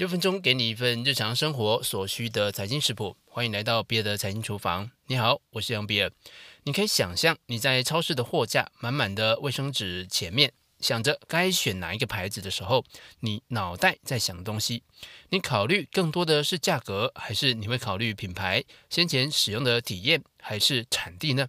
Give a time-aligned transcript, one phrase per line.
[0.00, 4.90] 六分钟给你一份日常生活所需的财经食谱，欢迎来到比尔的财经厨房。
[5.08, 6.10] 你好，我是杨比尔。
[6.62, 12.82] 你可以想象你在超市的货架满满的卫生纸前面，想着该选哪一个牌子的时候，
[13.20, 14.82] 你脑袋在想东西，
[15.28, 21.48] 你考虑更多的是价格，还是你会考虑品牌、先前使用的体验，还是产地呢？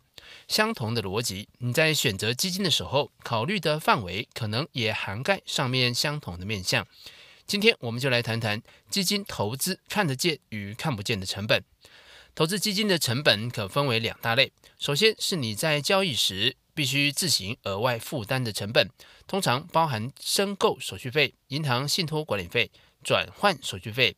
[0.49, 6.85] 相同的逻辑，你在选择基金的时候，考虑的范围可能也涵盖上面相同的面向。
[7.51, 11.61] 今天我们就来谈谈基金投资看得见与看不见的成本。
[12.33, 18.87] 投资基金的成本可分为两大类，首先是你在交易时必须自行额外负担的成本，
[19.27, 22.71] 通常包含申购手续费、银行信托管理费、
[23.03, 24.15] 转换手续费。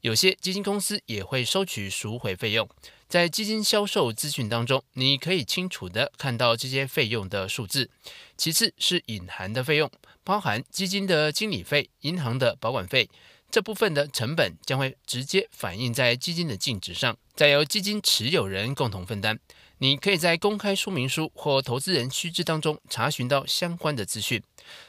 [0.00, 2.68] 有些基金公司也会收取赎回费用。
[3.08, 7.88] 在基金销售资讯当中，你可以清楚地看到这些费用的数字。
[8.36, 9.90] 其次是隐含的费用，
[10.24, 13.08] 包含基金的经理费、银行的保管费，
[13.50, 19.38] 这部分的成本将会直接反映在基金的净值上，再由基金持有人共同分担。
[19.78, 24.42] 你可以在公开说明书或投资人须知当中查询到相关的资讯。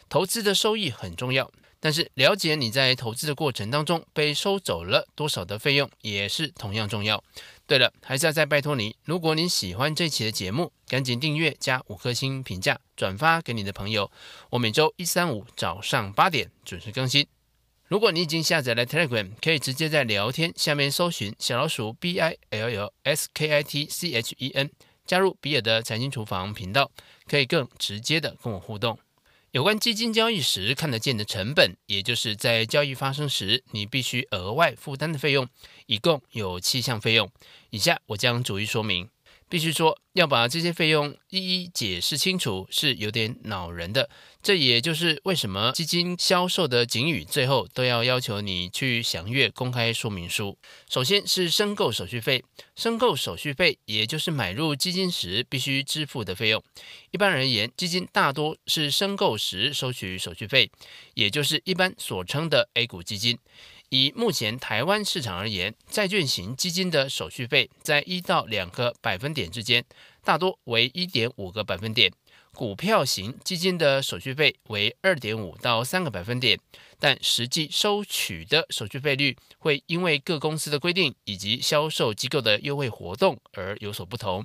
[0.10, 1.52] 投资的收益很重要。
[1.80, 7.24] 但是，了解你在投资的过程当中被收走了多少的费用也是同样重要。
[7.68, 14.10] 对了，还是要再拜托你，如果你喜欢这期的节目，赶紧订阅加五颗星评价，转发给你的朋友。
[14.50, 17.28] 我每周一、三、五早上八点准时更新。
[17.88, 24.72] 如果你已经下载了 Telegram，可以直接在聊天下面搜寻小老鼠 B I L L S K I T C H E N，
[25.06, 26.92] 加入比尔的财经厨房频道，
[27.28, 28.98] 可以更直接的跟我互动。
[29.52, 35.48] 有关基金交易时看得见的成本，也就是在交易发生时你必须额外负担的费用，
[35.86, 37.32] 一共有七项费用。
[37.70, 39.10] 以下我将逐一说明。
[39.50, 44.10] 必须说，要把这些费用一一解释清楚是有点恼人的。
[44.44, 50.58] 这也就是为什么基金销售的警语最后都要要求你去详阅公开说明书。
[50.90, 52.44] 首先是申购手续费，
[52.76, 56.64] 申购手续费也就是买入基金时必须支付的费用。
[57.12, 60.72] 一般而言，基金大多是申购时收取手续费，
[61.14, 63.38] 也就是一般所称的 A 股基金。
[63.90, 69.86] 以目前台湾市场而言，债券型基金的手续费在一到两个百分点之间，
[70.24, 72.12] 大多为一点五个百分点。
[72.58, 76.60] 股票型基金的手续费为二点五到三个百分点，
[77.00, 84.44] 但实际收取的手续费率会因为各公司的规定以及销售机构的优惠活动而有所不同。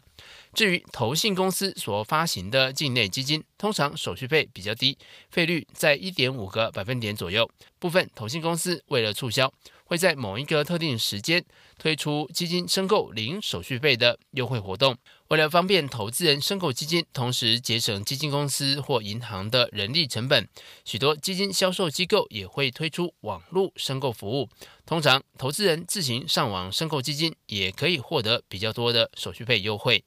[0.53, 4.99] 至于投信公司所发行的境内基金，通常手续费比较低，
[5.31, 7.51] 费率在一点五个百分点左右。
[7.79, 9.51] 部分投信公司为了促销，
[9.93, 11.45] 会在某一个特定时间
[11.79, 14.97] 推出基金申购零手续费的优惠活动。
[15.29, 20.49] 为了方便投资人申购基金，同时节省基金公司或银行的人力成本，
[20.87, 24.49] 许多基金销售机构也会推出网络申购服务。
[24.87, 30.03] 通常，投资人自行上网申购基金，也可以获得比较多的手续费优惠。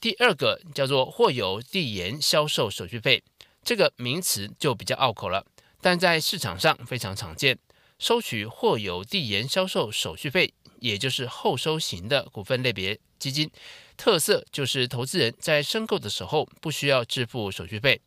[0.00, 3.22] 第二个叫做或有递延销售手续费，
[3.62, 5.44] 这个名词就比较拗口了，
[5.82, 7.58] 但在市场上非常常见。
[7.98, 13.50] 收取或有递延销售手续费，也就是后收型的股份类别基金，
[13.96, 18.00] 特色就是投资人在申购的时候不需要支付手续费，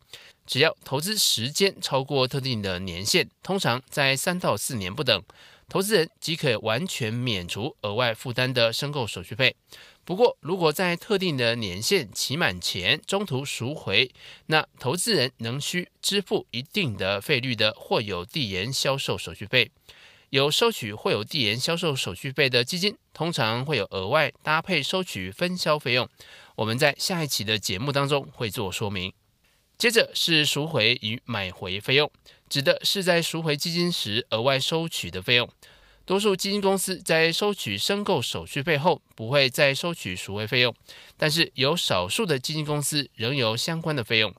[0.46, 5.22] 只要投资时间超过特定的年限，通常在三到四年不等，
[5.68, 9.56] 投资人即可完全免除额外负担的申购手续费。
[10.04, 14.10] 不过，如果在特定的年限期满前中途赎回，
[14.46, 19.70] 那投资人仍需支付一定的费率的或有递延销售手续费。
[20.30, 26.08] 有收取或有递延销售手续费的基金，通常会有额外搭配收取分销费用。
[26.56, 29.12] 我们在下一期的节目当中会做说明。
[29.76, 32.10] 接着是赎回与买回费用，
[32.48, 35.48] 指的是在赎回基金时额外收取的费用。
[36.10, 40.74] 多数基金公司在收取申购手续费后，不会再收取赎回费用，
[41.16, 44.34] 但是有少数的基金公司仍有相关的费用。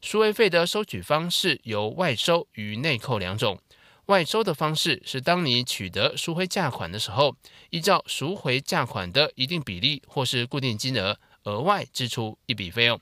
[0.00, 3.60] 赎回费的收取方式有外收与内扣两种。
[4.06, 7.36] 外收的方式是当你取得赎回价款的时候，
[7.68, 12.98] 依照赎回价款的一定比例或是固定金额，额外支出一笔费用。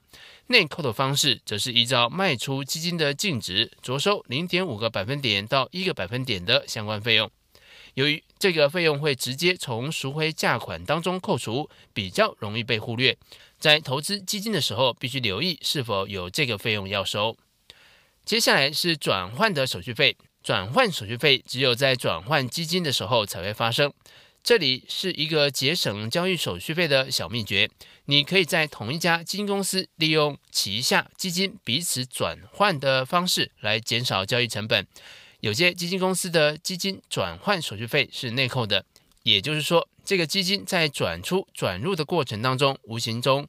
[0.48, 7.30] 内扣的方式则是依照卖出基金的净值，着收零点五个百分点到一个百分点的相关费用。
[7.98, 13.18] 由于这个费用会直接从赎回价款当中扣除，比较容易被忽略。
[13.58, 17.36] 在投资基金的时候，必须留意是否有这个费用要收。
[18.24, 23.92] 接下来是转换的手续费，转换手续费只有在转换基金的时候才会发生。
[24.44, 27.68] 这里是一个节省交易手续费的小秘诀。
[28.04, 34.86] 你可以在同一家基金公司利用旗下基金彼此转换的方式来减少交易成本。
[35.40, 38.84] 有些基金公司的基金转换手续费是内扣的，
[39.22, 43.46] 也就是说，这个基金在转出转入的过程当中，无形中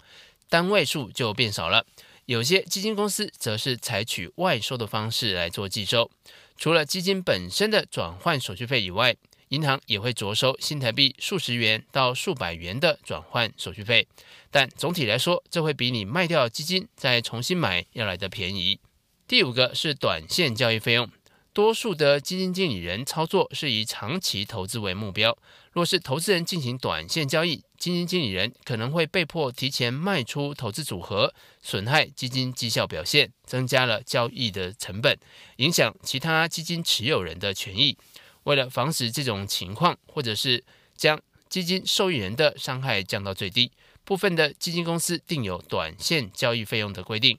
[0.50, 1.86] 单位数就变少了。
[2.26, 6.12] 有些基金公司则是采取外收的方式来做计收，
[6.58, 9.16] 除了基金本身的转换手续费以外，
[9.48, 14.08] 银行也会着收新台币数十元到数百元的转换手续费。
[14.52, 18.80] 但总体来说，这会比你卖掉基金再重新买要来的便宜。
[19.28, 21.10] 第五个是短线交易费用。
[21.52, 25.38] 多数的基金经理人操作是以长期投资为目标。
[25.72, 35.18] 若是投资人进行短线交易，基金经理人可能会被迫提前卖出投资组合，损害基金绩效表现，增加了交易的成本，
[35.58, 37.98] 影响其他基金持有人的权益。
[38.44, 40.64] 为了防止这种情况，或者是
[40.96, 41.20] 将
[41.50, 43.72] 基金受益人的伤害降到最低，
[44.04, 47.38] 部分的基金公司订有短线交易费用的规定。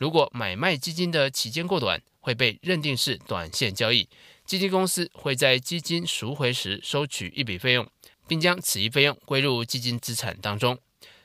[0.00, 4.08] 如果买卖基金的期间过短，会被认定是短线交易，
[4.46, 7.86] 基金公司会在基金赎回时收取一笔费用，
[8.26, 10.78] 并将此一费用归入基金资产当中。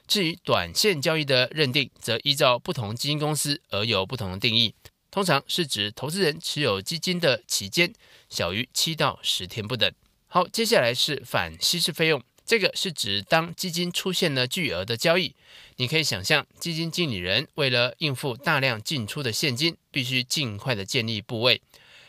[0.05, 4.75] 至于短线交易的认定，则依照不同基金公司而有不同的定义，
[5.09, 7.93] 通常是指投资人持有基金的期间
[8.27, 9.89] 小于七到十天不等。
[10.27, 12.21] 好，接下来是反稀释费用。
[12.45, 15.33] 这个是指当基金出现了巨额的交易，
[15.77, 21.61] 你可以想象，基金经理人为了应付大量进出的现金，必须尽快的建立部位。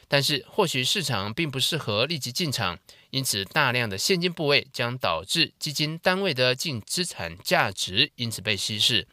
[0.08, 2.78] 但是或许市场并不适合立即进场，
[3.10, 9.08] 因此大量的现金部位将导致基金单位的净资产价值因此被稀释。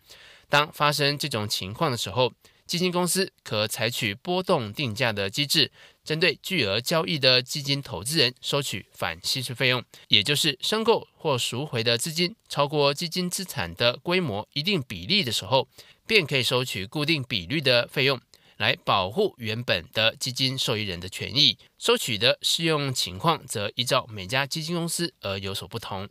[0.50, 2.32] 当发生这种情况的时候，
[2.68, 5.72] 基金公司可采取波动定价的机制，
[6.04, 15.68] 针对巨额交易的基金投资人收取反稀释费用，也就是申购或赎回的资金超过基金资产的规模一定比例的时候，
[16.06, 18.20] 便可以收取固定比率的费用，
[18.58, 21.58] 来保护原本的基金受益人的权益。
[21.78, 26.10] 收取的适用情况则依照每家基金公司而有所不同。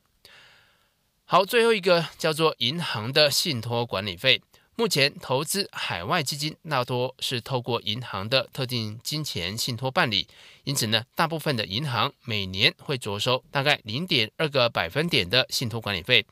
[1.24, 4.42] 好，最后一个叫做银行的信托管理费。
[4.74, 10.26] 目前投资海外基金大多是透过银行的特定金钱信托办理，
[10.64, 16.24] 因此呢，大部分的银行每年会着收大概零点二个百分点的信托管理费。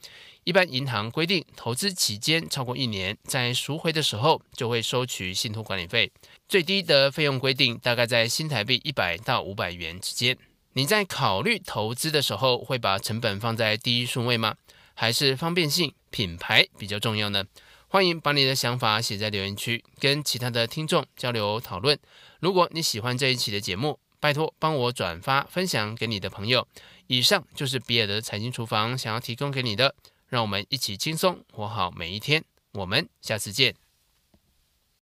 [0.44, 6.10] 一般银行规定，投资期间超过一年，在赎回的时候就会收取信托管理费。
[6.48, 10.36] 最低的费用规定大概在新台币一百到五百元之间。
[10.72, 14.56] 你在考虑投资的时候，会把成本放在第一顺位吗？
[14.94, 17.44] 还是方便性、品牌比较重要呢？
[17.92, 21.98] 欢迎把你的想法写在留言区，跟其他的听众交流讨论。
[22.38, 26.68] 如果你喜欢这一期的节目，拜托帮我转发分享给你的朋友。
[27.08, 29.92] 以上就是比尔的财经厨房想要提供给你的，
[30.28, 32.44] 让我们一起轻松活好每一天。
[32.74, 33.74] 我们下次见。